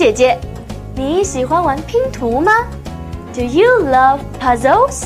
[0.00, 0.38] 姐姐，
[0.94, 2.52] 你喜欢玩拼图吗？
[3.34, 5.04] Do you love puzzles?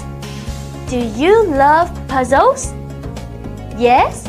[0.88, 2.70] Do you love puzzles?
[3.78, 4.24] Yes?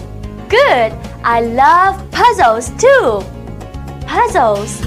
[0.47, 0.93] Good.
[1.23, 3.23] I love puzzles too.
[4.07, 4.83] Puzzles，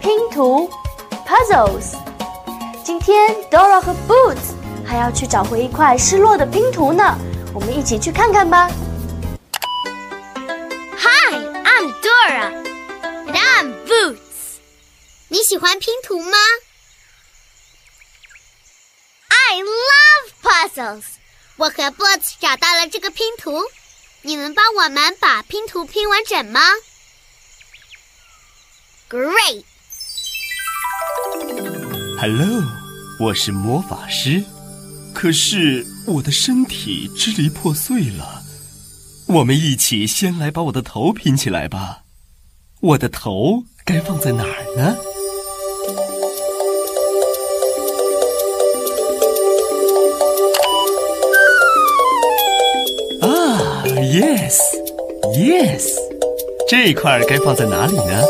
[0.00, 0.70] 拼图，
[1.26, 1.94] puzzles。
[2.82, 7.16] 今天 Dora 和 Boots 还要去找回一块失落的拼图呢，
[7.52, 8.70] 我们一起去看看吧。
[15.33, 16.37] 你喜欢拼图吗
[19.29, 21.05] ？I love puzzles。
[21.55, 23.63] 我和 Boots 找到了这个拼图，
[24.21, 26.61] 你能帮我们把拼图拼完整吗
[29.09, 29.63] ？Great。
[32.19, 32.63] Hello，
[33.19, 34.43] 我是魔法师，
[35.15, 38.43] 可是我的身体支离破碎了。
[39.29, 42.03] 我们一起先来把我的头拼起来吧。
[42.81, 44.95] 我的头该放在哪儿呢
[54.53, 55.83] ？Yes，Yes，
[56.67, 58.23] 这块该放在哪里呢？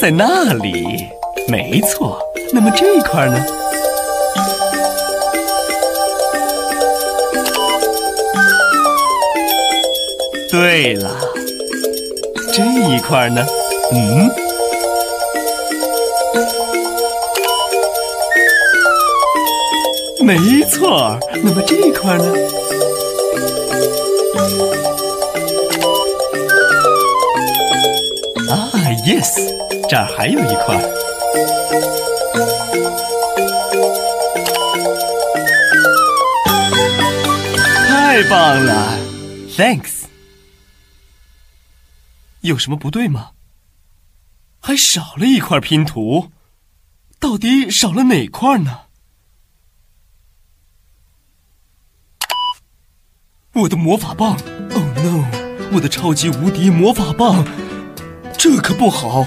[0.00, 1.08] 在那里，
[1.48, 2.18] 没错。
[2.52, 3.44] 那么这一块呢？
[10.50, 11.10] 对了，
[12.52, 13.44] 这一块呢？
[13.92, 14.43] 嗯。
[20.24, 20.38] 没
[20.70, 22.24] 错，那么这块呢？
[28.48, 28.72] 啊
[29.06, 29.28] ，yes，
[29.86, 30.80] 这儿还有一块。
[37.86, 38.98] 太棒了
[39.54, 40.04] ，thanks。
[42.40, 43.32] 有什么不对吗？
[44.60, 46.30] 还少了一块拼图，
[47.20, 48.83] 到底少了哪块呢？
[53.54, 54.32] 我的魔法棒
[54.74, 55.24] ！Oh no！
[55.72, 57.44] 我的超级无敌魔法棒，
[58.36, 59.24] 这可不好！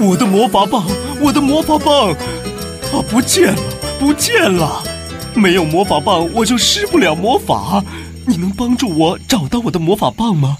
[0.00, 0.84] 我的魔法棒，
[1.20, 2.12] 我的魔法棒，
[2.90, 3.62] 它不见了，
[4.00, 4.82] 不见了！
[5.34, 7.80] 没有魔法棒，我就施不了魔法。
[8.26, 10.58] 你能帮助我找到我的魔法棒吗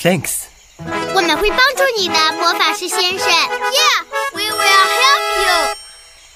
[0.00, 0.42] ？Thanks。
[0.78, 3.28] 我们会帮助你的，魔法师先生。
[3.28, 5.76] Yeah，we will help you。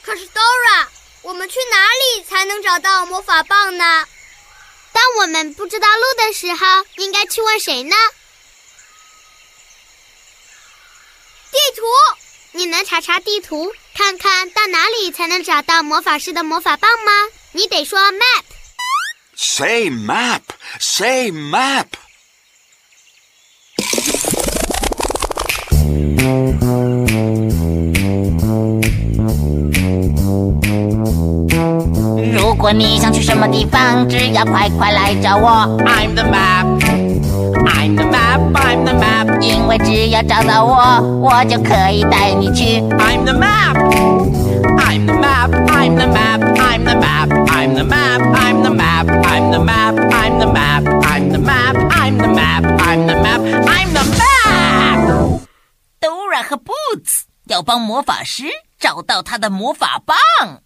[0.02, 0.95] 可是 Dora。
[1.26, 4.06] 我们去哪里才能找到魔法棒呢？
[4.92, 7.96] 当我们不知道路的时候，应该去问谁呢？
[11.50, 11.82] 地图，
[12.52, 17.10] 你能查查地图，看看到哪里才能找到魔法师的魔法棒吗？
[17.50, 18.44] 你得说 map。
[19.34, 20.42] Say map.
[20.78, 21.88] Say map.
[32.66, 35.48] 如果你想去什么地方，只要快快来找我。
[35.86, 36.66] I'm the map,
[37.64, 39.40] I'm the map, I'm the map。
[39.40, 42.80] 因为只要找到我，我就可以带你去。
[42.98, 43.76] I'm the map,
[44.80, 49.06] I'm the map, I'm the map, I'm the map, I'm the map, I'm the map,
[49.06, 53.42] I'm the map, I'm the map, I'm the map, I'm the map, I'm the map,
[53.68, 55.40] I'm the map。
[56.00, 58.46] Dora 和 Boots 要帮魔法师
[58.76, 60.62] 找到他的魔法棒。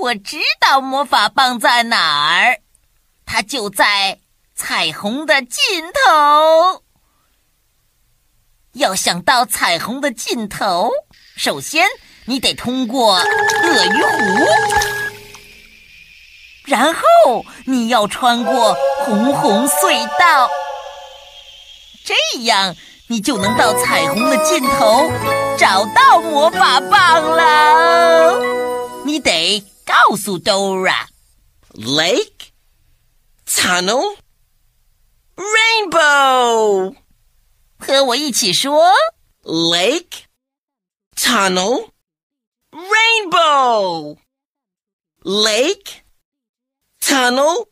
[0.00, 2.60] 我知道魔法棒在哪儿，
[3.26, 4.18] 它就在
[4.54, 6.82] 彩虹的尽头。
[8.72, 10.90] 要想到彩虹的尽头，
[11.36, 11.86] 首先
[12.24, 14.46] 你得通过鳄鱼湖，
[16.64, 18.74] 然后你要穿过
[19.04, 20.48] 红红隧道，
[22.06, 22.74] 这样
[23.08, 25.10] 你就能到彩虹的尽头
[25.58, 28.40] 找到魔法棒了。
[29.04, 31.07] 你得告诉 Dora。
[31.77, 32.53] Lake,
[33.45, 34.15] tunnel,
[35.35, 36.95] rainbow.
[37.77, 38.93] 和我一起说
[39.43, 40.23] Lake,
[41.17, 41.89] tunnel,
[42.71, 44.17] rainbow.
[45.23, 46.03] Lake,
[47.01, 47.67] tunnel,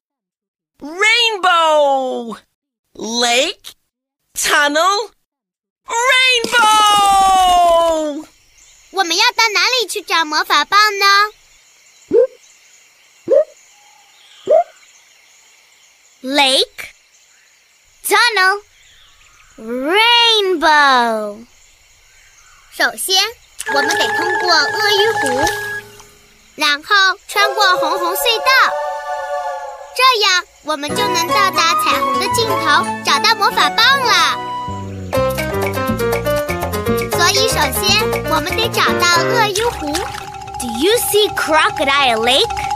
[0.79, 2.37] rainbow.
[2.93, 3.73] Lake,
[4.33, 5.11] tunnel,
[5.87, 7.23] rainbow.
[8.91, 11.05] 我们要到哪里去找魔法棒呢
[16.22, 16.90] ？Lake,
[18.04, 18.62] tunnel,
[19.56, 21.46] rainbow。
[22.76, 23.22] 首先，
[23.68, 25.46] 我们得通过鳄鱼湖，
[26.56, 26.94] 然后
[27.28, 28.50] 穿过红红隧道，
[29.96, 34.36] 这样我们就能到达彩虹的尽头，找到魔法棒了。
[37.12, 39.92] 所以，首先我们得找到鳄鱼湖。
[39.92, 42.67] Do you see Crocodile Lake?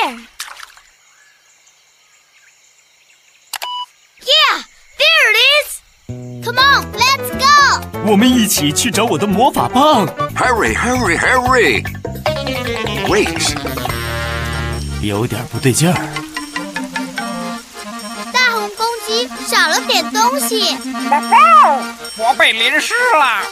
[0.00, 0.18] Where?
[4.20, 4.62] Yeah,
[4.98, 5.68] there it is.
[6.44, 7.80] Come on, let's go.
[8.06, 10.06] 我们一起去找我的魔法棒。
[10.36, 11.84] Hurry, hurry, hurry!
[13.08, 13.56] Wait,
[15.02, 15.94] 有点不对劲儿。
[18.32, 20.76] 大红公鸡少了点东西，
[22.16, 23.42] 我被淋湿了。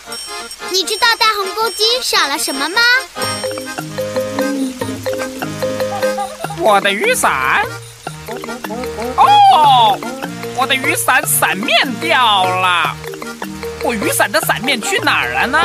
[0.71, 2.81] 你知道大红公鸡少了什么吗？
[6.67, 7.63] 我的雨伞。
[9.17, 9.97] 哦，
[10.57, 12.93] 我的雨伞伞面掉了。
[13.85, 15.61] 我雨伞的伞面去哪儿了呢？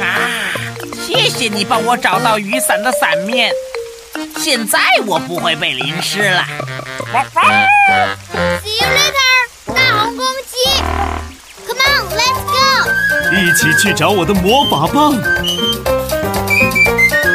[0.00, 0.56] 啊，
[1.06, 3.52] 谢谢你帮我找到雨伞的伞面，
[4.38, 6.46] 现在我不会被淋湿了。
[13.32, 15.12] 一起去找我的魔法棒。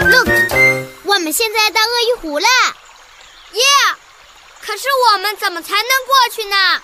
[0.10, 0.30] Look，
[1.06, 2.48] 我们现在到鳄鱼湖了。
[3.54, 3.96] Yeah，！
[4.62, 6.82] 可是我们怎么才能过去呢？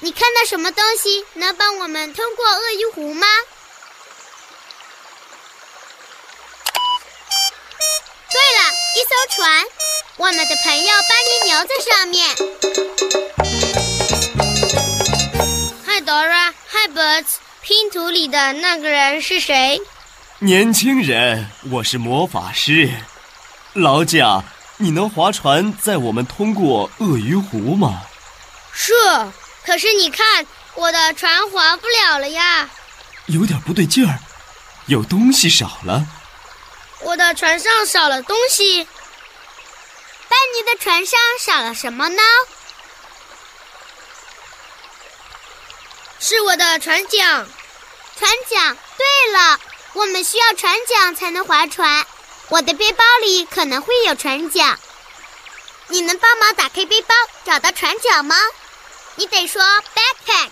[0.00, 3.26] 你看到什么东西能帮我们通过鳄鱼湖吗？
[8.30, 9.64] 对了，一艘船，
[10.16, 12.36] 我们的朋友班尼牛在上面。
[17.66, 19.82] 拼图里的那个人是谁？
[20.38, 22.88] 年轻人，我是魔法师。
[23.72, 24.44] 劳驾，
[24.76, 28.02] 你能划船载我们通过鳄鱼湖吗？
[28.72, 28.92] 是，
[29.64, 30.46] 可是你看，
[30.76, 32.70] 我的船划不了了呀。
[33.26, 34.20] 有点不对劲儿，
[34.86, 36.06] 有东西少了。
[37.00, 38.84] 我的船上少了东西。
[40.28, 42.22] 班尼的船上少了什么呢？
[46.20, 47.44] 是我的船桨。
[48.18, 48.76] 船桨。
[48.96, 49.60] 对了，
[49.92, 52.06] 我们需要船桨才能划船。
[52.48, 54.78] 我的背包里可能会有船桨，
[55.88, 57.14] 你能帮忙打开背包
[57.44, 58.36] 找到船桨吗？
[59.16, 59.62] 你得说
[59.94, 60.50] backpack。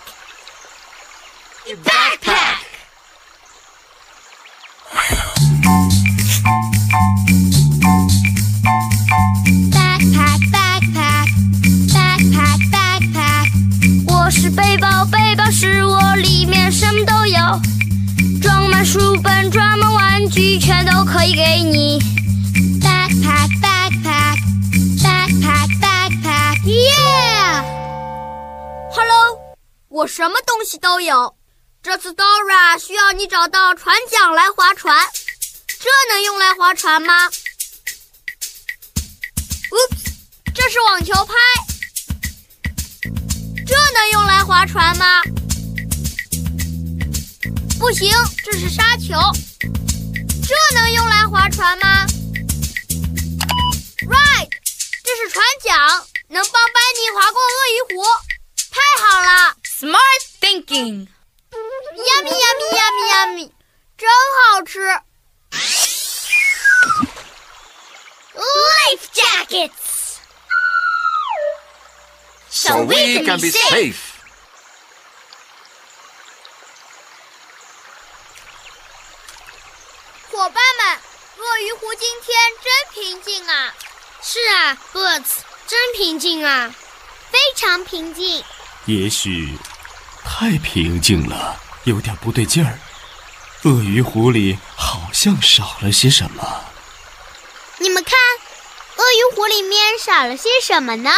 [1.83, 2.57] backpack。
[9.71, 11.27] Backpack, backpack,
[11.93, 13.47] backpack, backpack。
[14.07, 17.14] 我是背包，背包是我里面什么都
[18.41, 21.99] 装满书本，装满玩具，全都可以给你。
[22.81, 24.37] Backpack, backpack,
[25.01, 26.61] backpack, backpack.
[26.63, 27.63] Yeah!
[28.91, 29.39] Hello，
[29.89, 31.35] 我什么东西都有。
[31.83, 34.97] 这次 Dora 需要你找到船桨来划船，
[35.67, 37.29] 这能用来划船吗
[39.69, 40.13] ？Oops，
[40.53, 41.33] 这是网球拍，
[43.67, 45.21] 这能用来划船吗？
[47.77, 48.09] 不行，
[48.43, 49.13] 这是沙球，
[49.61, 52.07] 这能用来划船吗
[54.07, 54.49] ？Right，
[55.03, 55.77] 这是船桨，
[56.29, 58.03] 能帮班尼划过鳄鱼湖。
[58.71, 61.07] 太好了 Smart thinking.，yummy
[62.31, 63.51] yummy yummy yummy，
[63.97, 64.09] 真
[64.41, 64.79] 好吃。
[68.33, 70.19] Life jackets.
[72.55, 74.14] so we can be safe.
[80.35, 80.99] 伙伴们，
[81.37, 83.73] 鳄鱼湖今天真平静啊！
[84.21, 86.75] 是啊，Boots，真平静啊，
[87.31, 88.43] 非常平静。
[88.83, 89.57] 也许
[90.25, 92.77] 太平静了，有点不对劲儿。
[93.63, 96.65] 鳄鱼湖里好像少了些什么。
[97.77, 98.13] 你们看，
[98.97, 101.11] 鳄鱼湖里面少了些什么呢？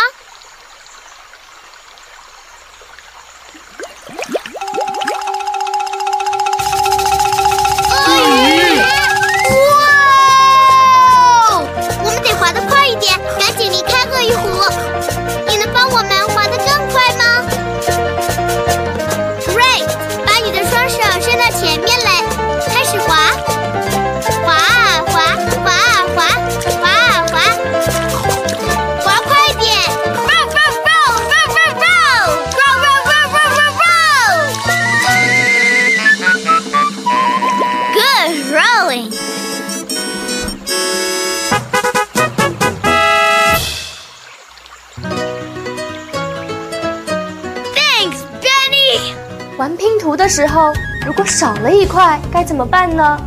[50.38, 50.72] 时候，
[51.04, 53.20] 如果少了一块，该怎么办呢？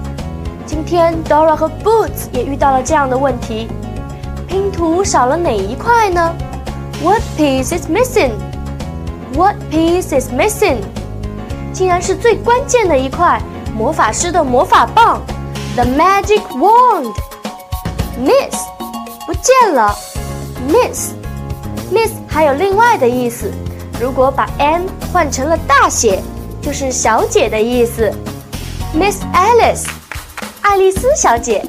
[0.65, 3.67] 今天 Dora 和 Boots 也遇到了这样的问题。
[4.47, 6.33] 拼图少了哪一块呢
[7.03, 8.31] ？What piece is missing?
[9.35, 10.77] What piece is missing?
[11.73, 13.43] 竟然是最关键的一块——
[13.77, 15.21] 魔法师的魔法棒
[15.75, 17.13] ，The magic wand。
[18.21, 18.55] Miss
[19.27, 19.93] 不见了
[20.69, 23.51] ，Miss，Miss 还有另外的意思。
[24.01, 26.23] 如果把 M 换成了大写，
[26.63, 28.13] 就是小姐的意思。
[28.95, 29.87] Miss Alice，
[30.63, 31.65] 爱丽丝小姐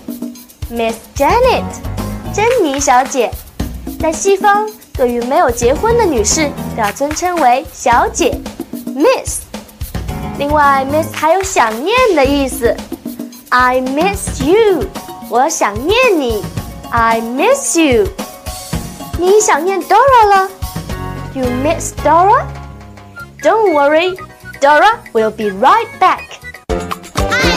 [0.72, 1.64] ；Miss Janet，
[2.34, 3.32] 珍妮小姐。
[4.00, 8.40] 在西方，对于没有结婚的女士都要尊称为小姐
[8.96, 9.42] ，Miss。
[10.38, 12.76] 另外，Miss 还有想念的意思。
[13.50, 14.86] I miss you，
[15.30, 16.44] 我想念你。
[16.90, 18.08] I miss you，
[19.20, 20.50] 你想念 Dora 了。
[21.34, 22.46] You miss Dora?
[23.42, 24.18] Don't worry,
[24.62, 26.22] Dora will be right back.
[26.70, 26.78] 爱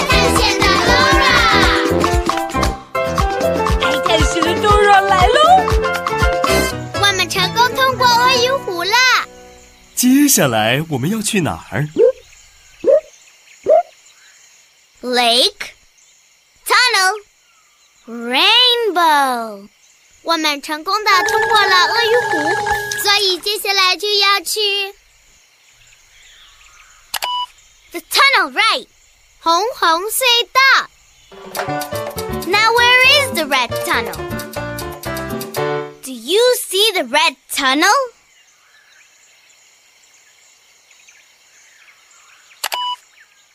[0.09, 1.37] 探险的 Dora，
[3.83, 5.39] 爱探险的 Dora 来喽！
[6.95, 8.97] 我们成功通过鳄鱼湖了。
[9.95, 11.87] 接下来我们要去哪儿
[15.03, 15.75] ？Lake,
[16.67, 17.21] tunnel,
[18.07, 19.69] rainbow。
[20.23, 22.39] 我们成功的通过了鳄鱼湖，
[23.03, 24.95] 所以接下来就要去
[27.94, 28.88] the tunnel, right？
[29.42, 30.60] 红红隧道。
[32.48, 34.16] Now where is the red tunnel?
[36.02, 37.94] Do you see the red tunnel?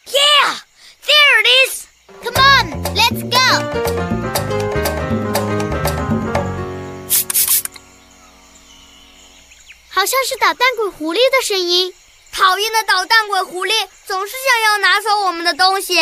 [0.07, 0.61] Yeah,
[1.07, 1.87] there it is.
[2.23, 3.45] Come on, let's go.
[9.91, 11.93] 好像是捣蛋鬼狐狸的声音。
[12.40, 13.74] 讨厌的捣蛋鬼狐狸
[14.06, 15.96] 总是想要拿走我们的东西。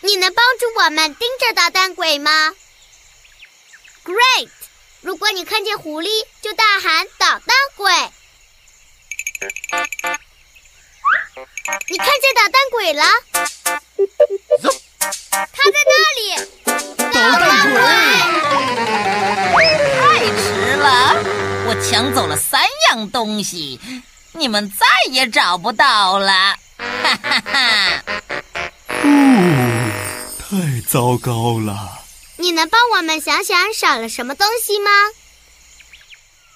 [0.00, 2.52] 你能帮助我们盯着捣蛋鬼吗
[4.04, 4.48] ？Great！
[5.00, 6.08] 如果你看见狐狸，
[6.42, 7.92] 就大喊“捣蛋鬼”。
[11.88, 13.04] 你看见捣蛋鬼了？
[15.30, 16.34] 他在那里。
[17.12, 17.80] 捣蛋鬼！
[20.00, 21.14] 太迟了，
[21.68, 22.60] 我抢走了三。
[22.90, 23.80] 样东西，
[24.32, 26.56] 你们再也找不到了！
[26.78, 28.02] 哈哈哈！
[29.02, 29.90] 哦，
[30.38, 31.98] 太糟糕了！
[32.36, 34.90] 你能帮我们想想少了什么东西吗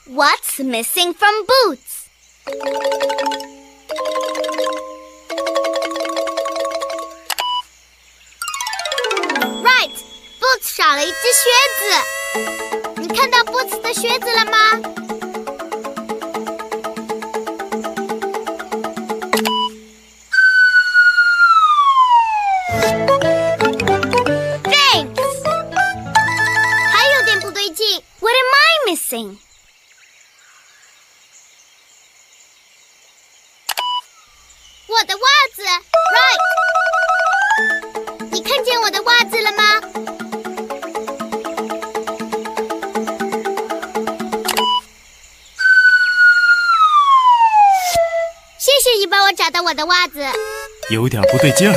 [0.09, 2.07] ？What's missing from Boots?
[9.63, 9.93] Right,
[10.41, 11.83] Boots 少了一只靴子。
[13.03, 15.04] 你看到 Boots 的靴子了吗？
[51.45, 51.75] 对劲儿。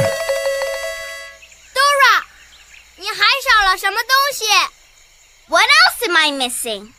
[1.75, 2.23] Dora，
[2.95, 4.45] 你还少了什么东西
[5.47, 6.93] ？What else am I missing？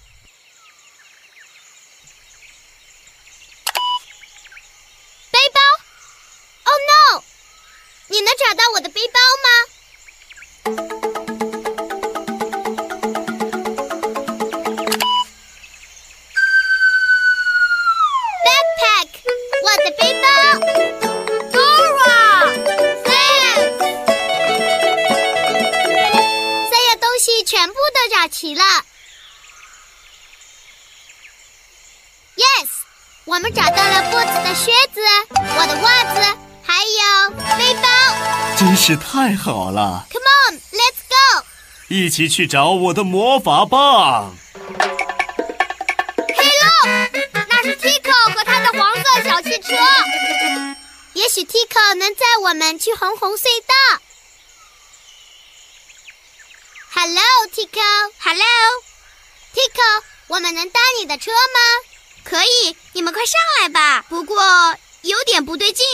[5.31, 5.61] 背包
[6.65, 6.79] Oh
[7.17, 7.25] no！
[8.09, 9.19] 你能找到我的背包。
[9.43, 10.98] 吗？thank you。
[38.59, 41.45] 真是太好了！Come on，let's go。
[41.87, 44.35] 一起去找我的魔法棒。
[46.27, 46.45] 嘿
[46.83, 49.77] ，look，那是 Tico 和他的黄色小汽车。
[51.13, 54.01] 也许 Tico 能载我们去红红隧道。
[56.95, 58.11] Hello，Tico。
[58.19, 61.61] Hello，Tico，我们能搭你的车吗？
[62.25, 64.05] 可以，你们快上来吧。
[64.09, 64.37] 不过
[65.03, 65.85] 有点不对劲。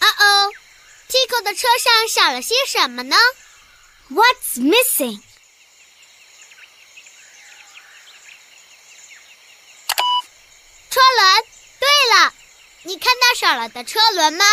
[0.00, 0.52] 哦哦
[1.12, 3.14] ，Tico 的车上少了些什么呢
[4.08, 5.20] ？What's missing？
[10.88, 11.44] 车轮。
[11.78, 12.32] 对了，
[12.84, 14.44] 你看到少了的车轮吗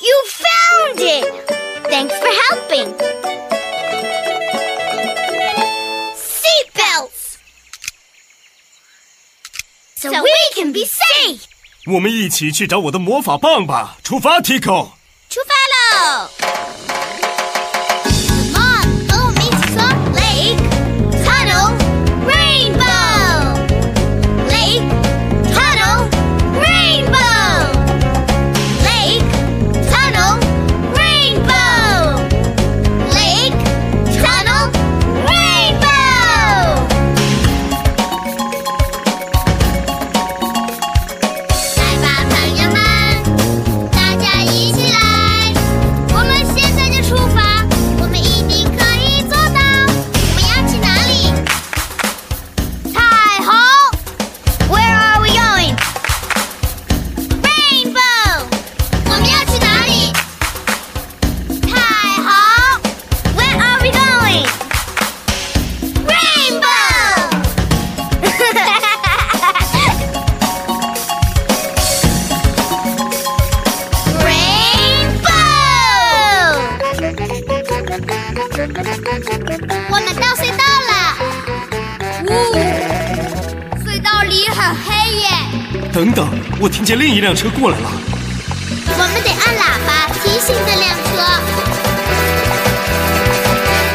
[0.00, 1.24] ？You found it!
[1.88, 3.21] Thanks for helping.
[10.02, 11.42] So we can be safe.
[11.86, 13.98] 我们一起去找我的魔法棒吧！
[14.02, 14.88] 出发，Tico。
[87.22, 87.88] 辆车过来了。
[88.98, 91.08] 我们得按喇叭提醒这辆车。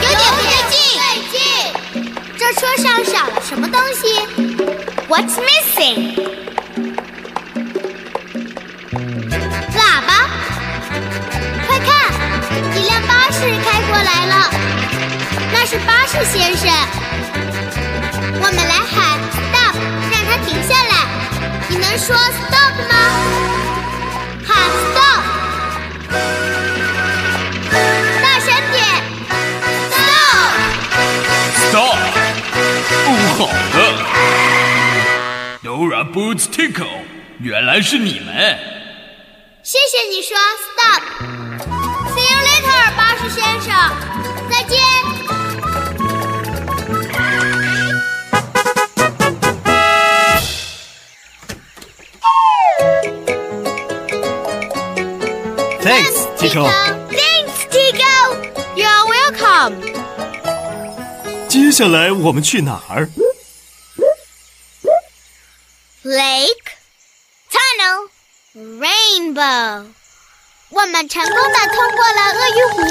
[0.02, 0.74] 有点不对劲。
[1.04, 1.36] 对劲。
[2.38, 4.00] 这车上少了什么东西
[5.10, 6.16] ？What's missing？
[9.76, 10.10] 喇叭。
[11.68, 11.88] 快看，
[12.78, 14.34] 一辆巴士开过来了，
[15.52, 16.72] 那是巴士先生。
[21.98, 22.94] 能说 stop 吗？
[24.46, 24.56] 喊
[24.86, 25.24] stop，
[28.22, 28.78] 大声点
[29.90, 30.54] ，stop。
[31.72, 31.98] Stop！
[33.08, 33.40] 哦，好
[33.74, 33.76] 的。
[35.64, 37.02] Dora Boots Tickle，
[37.40, 38.60] 原来是你们。
[39.64, 40.38] 谢谢你说
[40.78, 41.02] stop。
[42.14, 43.74] See you later，巴士先生，
[56.38, 56.70] Tico。
[57.10, 58.14] Thanks, Tico.
[58.76, 59.74] You're welcome.
[61.50, 63.10] 接下来我们去哪儿
[66.04, 66.78] ？Lake,
[67.50, 68.10] tunnel,
[68.56, 69.88] rainbow。
[70.70, 72.82] 我们成功的通过了鳄鱼湖，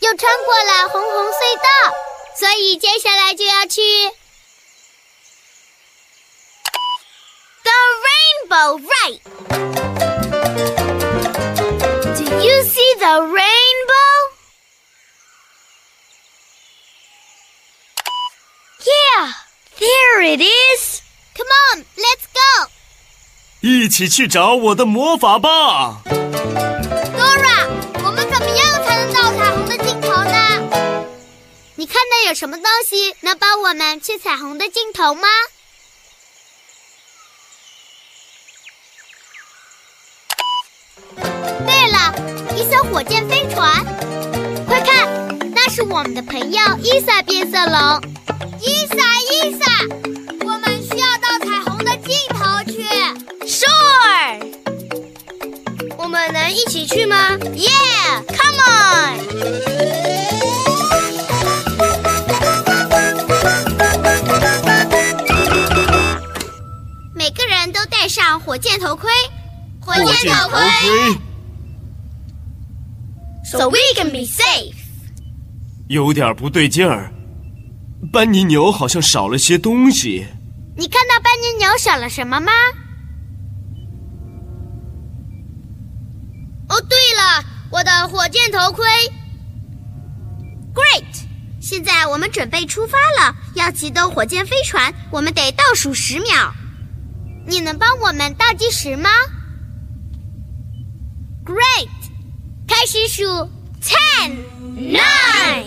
[0.00, 1.94] 又穿过了红红隧道，
[2.36, 3.80] 所以接下来就要去
[7.62, 7.72] the
[8.04, 9.20] rainbow right.
[12.98, 14.14] the rainbow?
[18.84, 19.32] Yeah
[19.78, 21.02] there it is.
[21.36, 22.68] Come on let's go.
[23.60, 27.66] 一起去找我的魔法棒 dora
[28.04, 30.68] 我们怎么样才能到彩虹的尽头呢？
[31.76, 35.28] 你看到有什么东西能帮我们去彩虹的尽头吗？
[42.92, 43.84] 火箭飞船。
[44.66, 45.08] 快看，
[45.54, 48.00] 那是我们的朋友伊萨变色龙。
[48.60, 48.96] 伊萨，
[49.30, 49.64] 伊萨，
[50.44, 52.88] 我们需要到彩虹的尽头去。
[53.46, 54.40] Sure.
[55.96, 59.18] 我们能一起去吗 Yeah, come on.
[67.14, 69.10] 每个人都戴上火箭头盔。
[69.80, 70.58] 火箭头盔。
[73.50, 74.74] So we can be safe.
[75.88, 77.12] 有点不对劲儿，
[78.12, 80.26] 班尼牛好像少了些东西。
[80.76, 82.52] 你看到班尼牛少了什么吗？
[86.68, 88.84] 哦，对了，我的火箭头盔。
[90.74, 91.24] Great！
[91.60, 96.52] 现在我们准备出发了，要启动火箭飞船，我们得倒数十秒。
[97.46, 99.08] 你能帮我们倒计时吗
[101.44, 101.88] ？Great！
[102.67, 103.23] 开始数：
[103.81, 104.37] ten,
[104.75, 105.65] nine,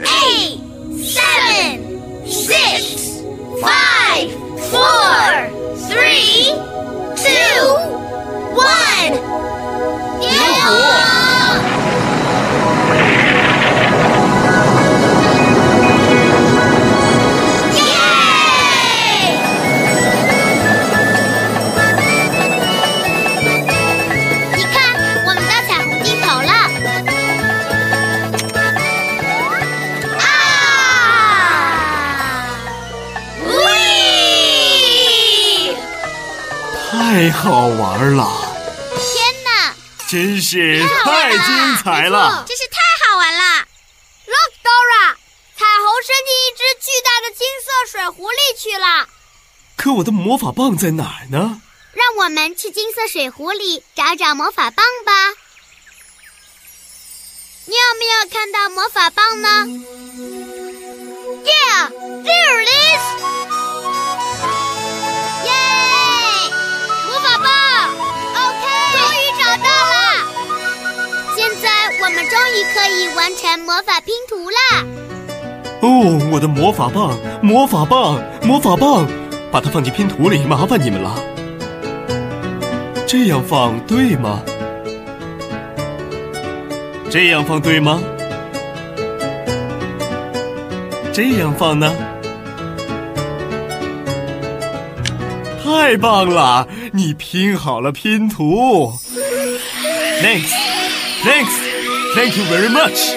[0.00, 0.60] eight,
[1.02, 1.41] seven,
[40.13, 42.45] 真是太精彩了！
[42.47, 43.65] 真是太好玩了
[44.27, 45.15] ！Look, Dora，
[45.57, 49.09] 彩虹伸进一只巨大的金色水壶里去了。
[49.75, 51.59] 可我的魔法棒在哪儿呢？
[51.93, 55.11] 让我们去金色水壶里找找魔法棒吧。
[57.65, 59.65] 你有没有看到魔法棒呢
[61.43, 61.89] ？Yeah,
[62.21, 62.63] there
[72.53, 74.85] 于可以完成魔法拼图啦！
[75.81, 79.07] 哦，我的魔法棒，魔法棒，魔法棒，
[79.51, 81.15] 把它放进拼图里，麻烦你们了。
[83.07, 84.43] 这样放对吗？
[87.09, 88.01] 这样放对吗？
[91.11, 91.91] 这样放呢？
[95.63, 96.67] 太棒了！
[96.91, 98.93] 你拼好了拼图。
[102.15, 103.11] Thank you very much。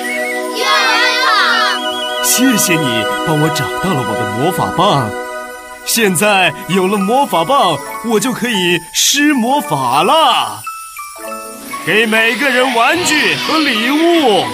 [2.25, 5.11] 谢谢你帮我找到了我的魔法棒。
[5.85, 7.79] 现在有了魔法棒，
[8.11, 10.63] 我就可以施魔法了。
[11.85, 14.45] 给每个人玩具和礼物。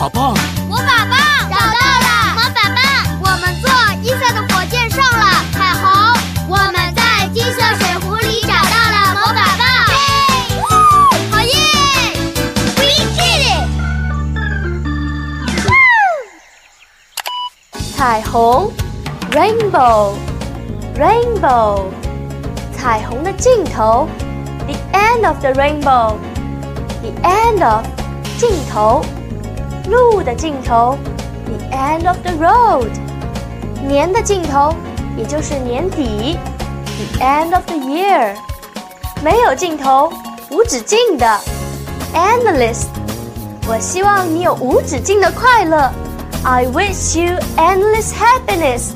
[0.00, 0.32] 魔法棒，
[0.66, 1.14] 魔法棒
[1.50, 2.80] 找到了魔法棒。
[3.20, 3.68] 我们坐
[4.02, 5.84] 金色的火箭上了彩虹，
[6.48, 8.54] 我们在金色水壶里找到
[8.88, 9.62] 了魔法棒，
[11.30, 11.54] 好耶
[12.78, 12.84] ！We
[13.14, 13.68] did it！
[17.94, 18.72] 彩虹
[19.32, 21.84] ，rainbow，rainbow，
[22.74, 24.08] 彩虹的尽头
[24.66, 27.84] ，the end of the rainbow，the end of，
[28.38, 29.04] 尽头，
[29.89, 30.97] 路的尽头，
[31.45, 32.89] the end of the road，
[33.87, 34.73] 年的尽头，
[35.17, 36.37] 也就是年底，
[36.97, 38.35] the end of the year，
[39.23, 40.11] 没有尽头，
[40.49, 41.39] 无止境的，
[42.13, 42.85] endless。
[43.67, 45.91] 我希望你有无止境的快乐。
[46.43, 48.91] I wish you endless happiness.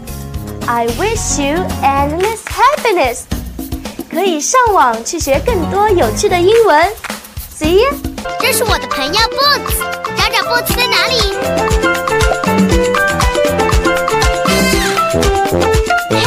[0.68, 3.22] I wish you endless happiness.
[4.12, 6.88] 可以上网去学更多有趣的英文。
[7.58, 7.92] See you.
[8.40, 10.13] 这是我的朋友 Boots，
[10.45, 11.17] 波奇在哪里？
[16.11, 16.19] 嘿，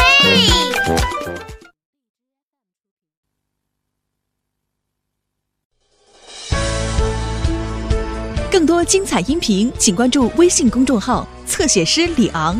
[8.51, 12.59] 更多精彩音频，请关注微信公众号“侧写师李昂”。